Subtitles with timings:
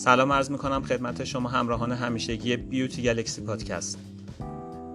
[0.00, 3.98] سلام عرض می‌کنم خدمت شما همراهان همیشگی بیوتی گلکسی پادکست.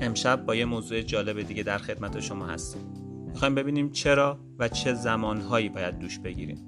[0.02, 2.81] امشب با یه موضوع جالب دیگه در خدمت شما هستیم.
[3.28, 6.65] می‌خوایم ببینیم چرا و چه زمانهایی باید دوش بگیریم.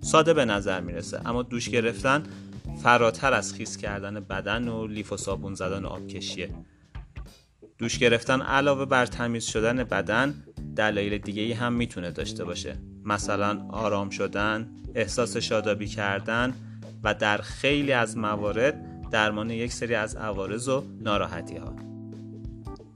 [0.00, 2.22] ساده به نظر می‌رسه اما دوش گرفتن
[2.82, 6.50] فراتر از خیس کردن بدن و لیف و صابون زدن و آبکشیه
[7.78, 10.34] دوش گرفتن علاوه بر تمیز شدن بدن
[10.76, 12.76] دلایل دیگه ای هم می‌تونه داشته باشه.
[13.04, 16.54] مثلا آرام شدن احساس شادابی کردن
[17.04, 21.76] و در خیلی از موارد درمان یک سری از عوارض و ناراحتی ها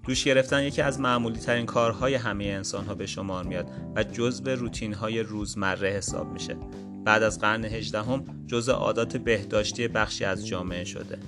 [0.06, 4.55] دوش گرفتن یکی از معمولی ترین کارهای همه انسان ها به شمار میاد و جزء
[4.55, 6.56] روتین های روزمره حساب میشه.
[7.05, 11.18] بعد از قرن 18 هم جزء عادات بهداشتی بخشی از جامعه شده.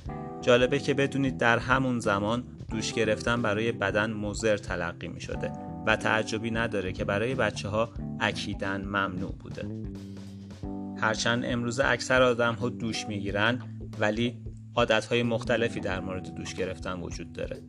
[0.40, 5.52] جالبه که بدونید در همون زمان دوش گرفتن برای بدن مضر تلقی می شده
[5.86, 7.90] و تعجبی نداره که برای بچه ها
[8.20, 9.68] اکیدن ممنوع بوده.
[11.00, 13.62] هرچند امروز اکثر آدم ها دوش می‌گیرن
[13.98, 14.38] ولی
[14.74, 17.62] عادت های مختلفی در مورد دوش گرفتن وجود داره.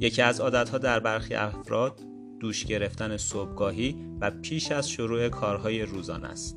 [0.00, 2.00] یکی از عادت ها در برخی افراد
[2.40, 6.56] دوش گرفتن صبحگاهی و پیش از شروع کارهای روزانه است.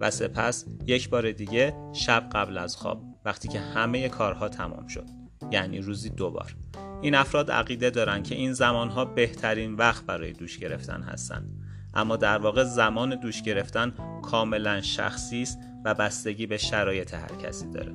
[0.00, 5.06] و سپس یک بار دیگه شب قبل از خواب وقتی که همه کارها تمام شد
[5.50, 6.56] یعنی روزی دو بار.
[7.02, 11.61] این افراد عقیده دارند که این زمانها بهترین وقت برای دوش گرفتن هستند
[11.94, 17.70] اما در واقع زمان دوش گرفتن کاملا شخصی است و بستگی به شرایط هر کسی
[17.70, 17.92] داره.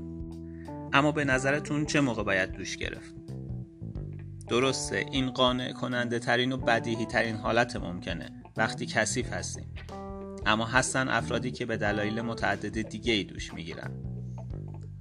[0.94, 3.16] اما به نظرتون چه موقع باید دوش گرفت؟
[4.48, 8.44] درسته این قانع کننده ترین و بدیهی ترین حالت ممکنه.
[8.58, 9.74] وقتی کثیف هستیم.
[10.46, 13.92] اما هستن افرادی که به دلایل متعدد دیگه ای دوش می‌گیرن.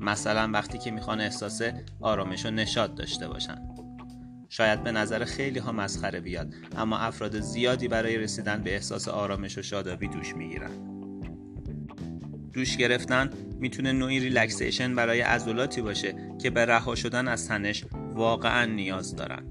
[0.00, 1.62] مثلا وقتی که می‌خوان احساس
[2.00, 3.75] آرامش و نشاد داشته باشن.
[4.48, 9.58] شاید به نظر خیلی ها مسخره بیاد اما افراد زیادی برای رسیدن به احساس آرامش
[9.58, 10.70] و شادابی دوش می‌گیرن.
[12.52, 13.30] دوش گرفتن
[13.60, 17.84] می‌تونه نوعی ریلکسیشن برای عضلاتی باشه که به رها شدن از تنش
[18.14, 19.44] واقعا نیاز دارن.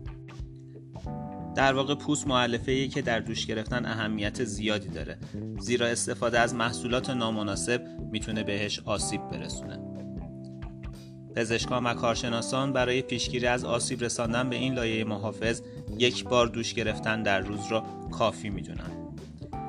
[1.55, 5.17] در واقع پوست معلفه که در دوش گرفتن اهمیت زیادی داره
[5.59, 7.81] زیرا استفاده از محصولات نامناسب
[8.11, 9.94] می‌تونه بهش آسیب برسونه.
[11.35, 15.61] پزشکان و کارشناسان برای پیشگیری از آسیب رساندن به این لایه محافظ
[15.97, 18.91] یک بار دوش گرفتن در روز را کافی می‌دونن.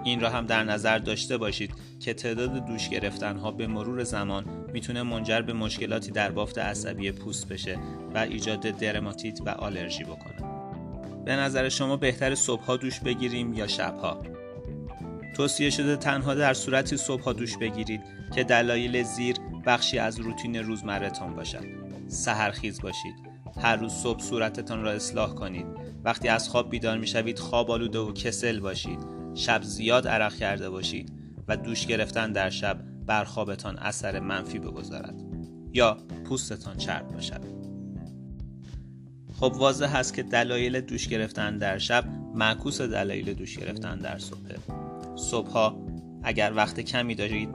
[0.05, 4.45] این را هم در نظر داشته باشید که تعداد دوش گرفتن ها به مرور زمان
[4.73, 7.79] می‌تونه منجر به مشکلاتی در بافت عصبی پوست بشه
[8.15, 10.47] و ایجاد درماتیت و آلرژی بکنه.
[11.25, 14.23] به نظر شما بهتر صبحها دوش بگیریم یا شبها؟
[15.37, 18.01] توصیه شده تنها در صورتی صبحها دوش بگیرید
[18.35, 19.37] که دلایل زیر
[19.67, 21.65] بخشی از روتین روزمرهتان باشد.
[22.09, 23.15] سهرخیز باشید.
[23.63, 25.67] هر روز صبح صورتتان را اصلاح کنید.
[26.05, 28.99] وقتی از خواب بیدار می‌شوید خواب آلوده و کسل باشید.
[29.35, 31.13] شب زیاد عرق کرده باشید
[31.49, 35.23] و دوش گرفتن در شب بر خوابتان اثر منفی بگذارد.
[35.73, 37.41] یا پوستتان چرب باشد.
[39.41, 42.05] خب واضح هست که دلایل دوش گرفتن در شب
[42.35, 44.41] معکوس دلایل دوش گرفتن در صبح.
[45.17, 45.87] صبحها.
[46.23, 47.49] اگر وقت کمی دارید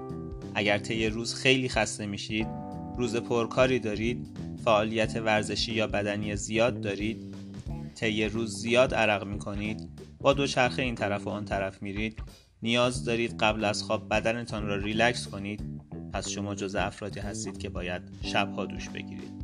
[0.56, 2.48] اگر طی روز خیلی خسته میشید
[2.98, 4.28] روز پرکاری دارید
[4.66, 7.36] فعالیت ورزشی یا بدنی زیاد دارید
[7.96, 9.90] طی روز زیاد عرق می‌کنید
[10.20, 12.20] با دو چرخه این طرف و آن طرف میرید
[12.64, 15.82] نیاز دارید قبل از خواب بدنتان را ریلکس کنید
[16.14, 19.42] پس شما جز افرادی هستید که باید شبها دوش بگیرید.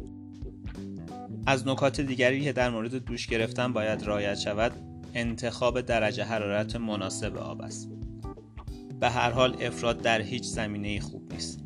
[1.45, 4.71] از نکات دیگری که در مورد دوش گرفتن باید رعایت شود
[5.13, 7.96] انتخاب درجه حرارت مناسب آب است.
[8.99, 11.63] به هر حال افراد در هیچ زمینه خوب نیست.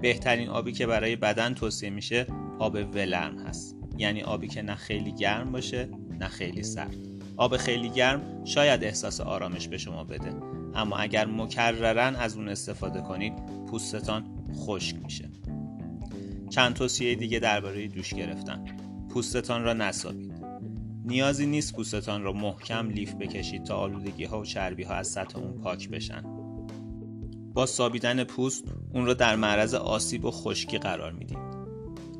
[0.00, 2.26] بهترین آبی که برای بدن توصیه میشه
[2.58, 3.76] آب ولرم هست.
[3.98, 5.88] یعنی آبی که نه خیلی گرم باشه
[6.20, 6.96] نه خیلی سرد.
[7.36, 10.34] آب خیلی گرم شاید احساس آرامش به شما بده.
[10.74, 13.32] اما اگر مکررن از اون استفاده کنید
[13.66, 15.28] پوستتان خشک میشه.
[16.50, 18.64] چند توصیه دیگه درباره دوش گرفتن.
[19.08, 20.44] پوستتان را نسابید.
[21.04, 25.38] نیازی نیست پوستتان را محکم لیف بکشید تا آلودگی ها و چربی ها از سطح
[25.38, 26.33] اون پاک بشن.
[27.54, 28.64] با سابیدن پوست
[28.94, 31.38] اون را در معرض آسیب و خشکی قرار می‌دید.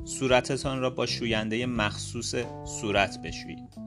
[0.05, 2.35] صورتتان را با شوینده مخصوص
[2.65, 3.85] صورت بشویید.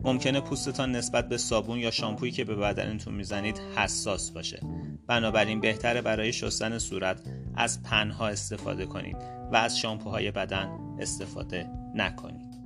[0.00, 4.60] ممکنه پوستتان نسبت به صابون یا شامپویی که به بدنتون می‌زنید حساس باشه.
[5.06, 7.20] بنابراین بهتره برای شستن صورت
[7.56, 9.16] از پنها استفاده کنید
[9.52, 10.68] و از شامپوهای بدن
[11.00, 12.56] استفاده نکنید.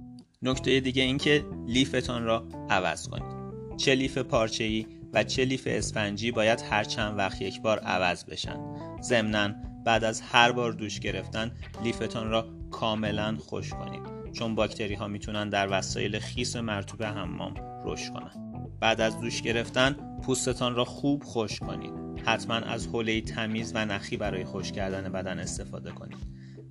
[0.42, 3.40] نکته دیگه این که لیفتان را عوض کنید.
[3.76, 8.56] چه لیف پارچه‌ای و چه لیف اسفنجی باید هر چند وقت یک بار عوض بشن.
[9.02, 9.54] ضمنا
[9.84, 11.50] بعد از هر بار دوش گرفتن
[11.84, 14.02] لیفتان را کاملا خوش کنید.
[14.32, 17.54] چون باکتری ها می‌تونن در وسایل خیس مرتوب حمام
[17.84, 18.50] رشد کنند.
[18.80, 21.92] بعد از دوش گرفتن پوستتان را خوب خوش کنید.
[22.24, 26.18] حتما از حوله تمیز و نخی برای خوش کردن بدن استفاده کنید.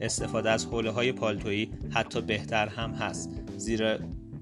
[0.01, 3.97] استفاده از حوله های پالتویی حتی بهتر هم هست زیرا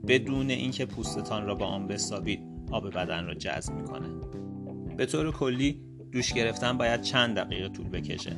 [0.08, 4.08] بدون اینکه پوستتان را با آن بسابید آب بدن را جذب می‌کنه.
[4.98, 5.82] به طور کلی
[6.12, 8.38] دوش گرفتن باید چند دقیقه طول بکشه.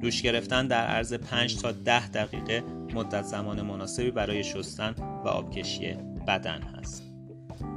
[0.00, 2.62] دوش گرفتن در عرض 5 تا 10 دقیقه
[2.94, 4.94] مدت زمان مناسبی برای شستن
[5.24, 5.94] و آبکشی
[6.28, 7.02] بدن هست.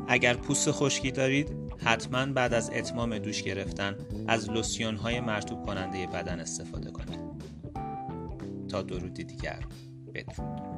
[0.08, 3.96] اگر پوست خشکی دارید حتما بعد از اتمام دوش گرفتن
[4.28, 7.20] از لوسیون های مرتوب کننده بدن استفاده کنید.
[8.68, 9.60] تا درودی دیگر
[10.14, 10.75] بدرود.